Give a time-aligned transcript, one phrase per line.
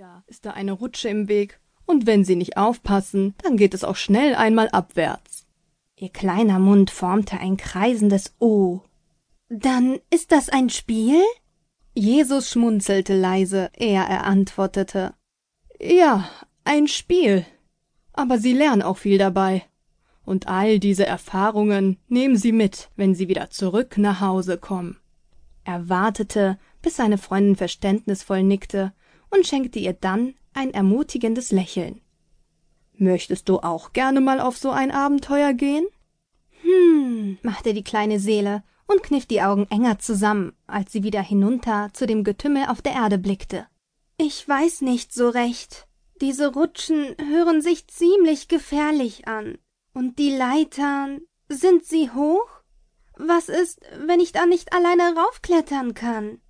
[0.00, 3.84] wieder ist da eine Rutsche im Weg, und wenn Sie nicht aufpassen, dann geht es
[3.84, 5.46] auch schnell einmal abwärts.
[5.94, 8.80] Ihr kleiner Mund formte ein kreisendes O.
[9.50, 11.20] Dann ist das ein Spiel?
[11.92, 15.12] Jesus schmunzelte leise, ehe er antwortete.
[15.78, 16.30] Ja,
[16.64, 17.44] ein Spiel.
[18.14, 19.64] Aber Sie lernen auch viel dabei.
[20.24, 24.96] Und all diese Erfahrungen nehmen Sie mit, wenn Sie wieder zurück nach Hause kommen.
[25.64, 28.94] Er wartete, bis seine Freundin verständnisvoll nickte
[29.30, 32.00] und schenkte ihr dann ein ermutigendes Lächeln.
[32.96, 35.86] Möchtest du auch gerne mal auf so ein Abenteuer gehen?
[36.62, 41.90] Hm, machte die kleine Seele und kniff die Augen enger zusammen, als sie wieder hinunter
[41.92, 43.66] zu dem Getümmel auf der Erde blickte.
[44.18, 45.86] Ich weiß nicht so recht.
[46.20, 49.56] Diese Rutschen hören sich ziemlich gefährlich an.
[49.94, 52.48] Und die Leitern, sind sie hoch?
[53.16, 56.40] Was ist, wenn ich da nicht alleine raufklettern kann?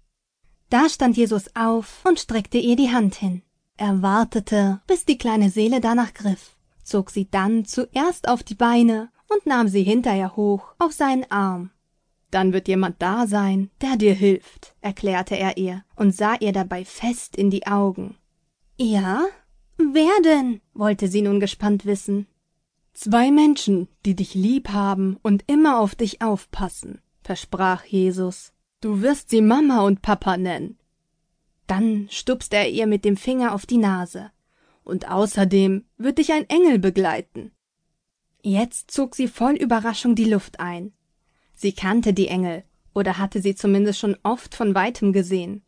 [0.70, 3.42] Da stand Jesus auf und streckte ihr die Hand hin.
[3.76, 9.10] Er wartete, bis die kleine Seele danach griff, zog sie dann zuerst auf die Beine
[9.28, 11.70] und nahm sie hinterher hoch auf seinen Arm.
[12.30, 16.84] Dann wird jemand da sein, der dir hilft, erklärte er ihr und sah ihr dabei
[16.84, 18.16] fest in die Augen.
[18.78, 19.24] Ja?
[19.76, 20.60] Wer denn?
[20.72, 22.28] wollte sie nun gespannt wissen.
[22.92, 28.52] Zwei Menschen, die dich lieb haben und immer auf dich aufpassen, versprach Jesus.
[28.80, 30.78] Du wirst sie Mama und Papa nennen.
[31.66, 34.30] Dann stupste er ihr mit dem Finger auf die Nase.
[34.84, 37.52] Und außerdem wird dich ein Engel begleiten.
[38.42, 40.92] Jetzt zog sie voll Überraschung die Luft ein.
[41.54, 42.64] Sie kannte die Engel,
[42.94, 45.62] oder hatte sie zumindest schon oft von weitem gesehen.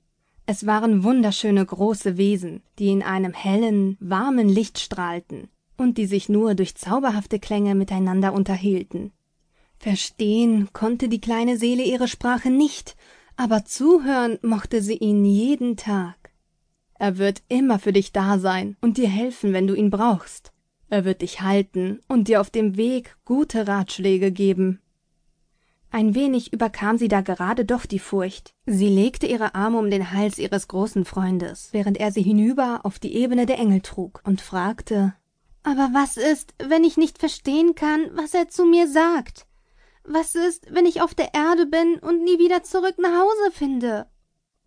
[0.46, 6.30] Es waren wunderschöne große Wesen, die in einem hellen, warmen Licht strahlten und die sich
[6.30, 9.12] nur durch zauberhafte Klänge miteinander unterhielten.
[9.82, 12.94] Verstehen konnte die kleine Seele ihre Sprache nicht,
[13.34, 16.30] aber zuhören mochte sie ihn jeden Tag.
[16.94, 20.52] Er wird immer für dich da sein und dir helfen, wenn du ihn brauchst.
[20.88, 24.80] Er wird dich halten und dir auf dem Weg gute Ratschläge geben.
[25.90, 28.54] Ein wenig überkam sie da gerade doch die Furcht.
[28.66, 33.00] Sie legte ihre Arme um den Hals ihres großen Freundes, während er sie hinüber auf
[33.00, 35.14] die Ebene der Engel trug und fragte
[35.64, 39.48] Aber was ist, wenn ich nicht verstehen kann, was er zu mir sagt?
[40.04, 44.06] Was ist, wenn ich auf der Erde bin und nie wieder zurück nach Hause finde?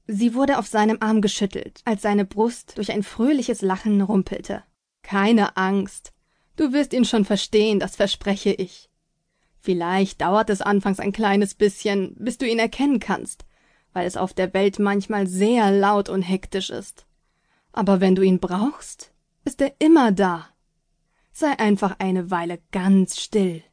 [0.07, 4.63] Sie wurde auf seinem Arm geschüttelt, als seine Brust durch ein fröhliches Lachen rumpelte.
[5.03, 6.13] Keine Angst.
[6.55, 8.89] Du wirst ihn schon verstehen, das verspreche ich.
[9.59, 13.45] Vielleicht dauert es anfangs ein kleines bisschen, bis du ihn erkennen kannst,
[13.93, 17.05] weil es auf der Welt manchmal sehr laut und hektisch ist.
[17.73, 19.11] Aber wenn du ihn brauchst,
[19.43, 20.47] ist er immer da.
[21.33, 23.63] Sei einfach eine Weile ganz still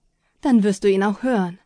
[0.42, 1.58] dann wirst du ihn auch hören.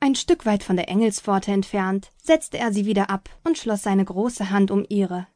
[0.00, 4.04] Ein Stück weit von der Engelspforte entfernt, setzte er sie wieder ab und schloss seine
[4.04, 5.26] große Hand um ihre.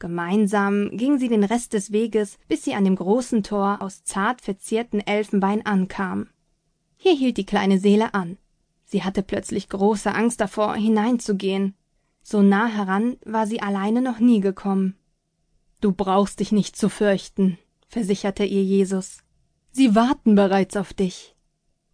[0.00, 4.40] Gemeinsam gingen sie den Rest des Weges, bis sie an dem großen Tor aus zart
[4.40, 6.30] verzierten Elfenbein ankamen.
[6.96, 8.38] Hier hielt die kleine Seele an.
[8.84, 11.74] Sie hatte plötzlich große Angst davor, hineinzugehen.
[12.22, 14.96] So nah heran war sie alleine noch nie gekommen.
[15.80, 17.58] Du brauchst dich nicht zu fürchten,
[17.88, 19.18] versicherte ihr Jesus.
[19.70, 21.36] Sie warten bereits auf dich.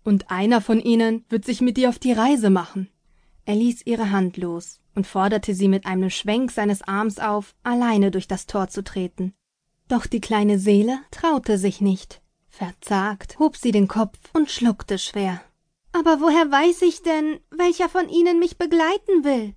[0.04, 2.88] Und einer von ihnen wird sich mit dir auf die Reise machen.
[3.47, 8.10] Er ließ ihre Hand los und forderte sie mit einem Schwenk seines Arms auf, alleine
[8.10, 9.34] durch das Tor zu treten.
[9.88, 12.22] Doch die kleine Seele traute sich nicht.
[12.48, 15.42] Verzagt hob sie den Kopf und schluckte schwer.
[15.92, 19.54] Aber woher weiß ich denn, welcher von ihnen mich begleiten will?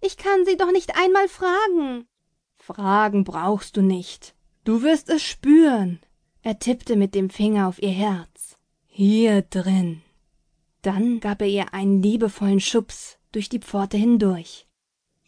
[0.00, 2.06] Ich kann sie doch nicht einmal fragen.
[2.56, 4.34] Fragen brauchst du nicht.
[4.64, 6.00] Du wirst es spüren.
[6.42, 8.56] Er tippte mit dem Finger auf ihr Herz.
[9.02, 10.02] Hier drin.
[10.82, 14.66] Dann gab er ihr einen liebevollen Schubs durch die Pforte hindurch.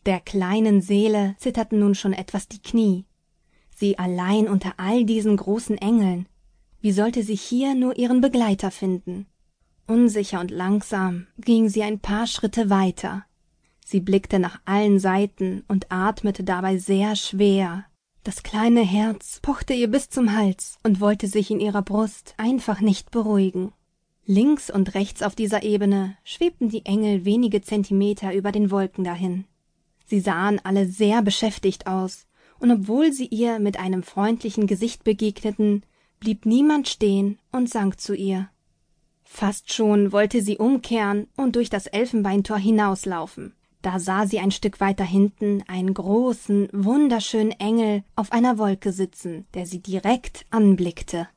[0.04, 3.06] Der kleinen Seele zitterten nun schon etwas die Knie.
[3.74, 6.28] Sie allein unter all diesen großen Engeln.
[6.82, 9.24] Wie sollte sie hier nur ihren Begleiter finden?
[9.86, 13.24] Unsicher und langsam ging sie ein paar Schritte weiter.
[13.86, 17.86] Sie blickte nach allen Seiten und atmete dabei sehr schwer,
[18.24, 22.80] das kleine Herz pochte ihr bis zum Hals und wollte sich in ihrer Brust einfach
[22.80, 23.72] nicht beruhigen.
[24.24, 29.44] Links und rechts auf dieser Ebene schwebten die Engel wenige Zentimeter über den Wolken dahin.
[30.06, 32.26] Sie sahen alle sehr beschäftigt aus,
[32.60, 35.82] und obwohl sie ihr mit einem freundlichen Gesicht begegneten,
[36.20, 38.48] blieb niemand stehen und sang zu ihr.
[39.24, 44.80] Fast schon wollte sie umkehren und durch das Elfenbeintor hinauslaufen, da sah sie ein Stück
[44.80, 51.28] weiter hinten einen großen, wunderschönen Engel auf einer Wolke sitzen, der sie direkt anblickte.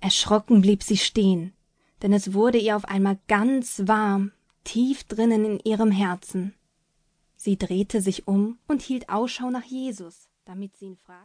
[0.00, 1.52] Erschrocken blieb sie stehen,
[2.02, 4.32] denn es wurde ihr auf einmal ganz warm,
[4.64, 6.54] tief drinnen in ihrem Herzen.
[7.36, 11.22] Sie drehte sich um und hielt Ausschau nach Jesus, damit sie ihn fragen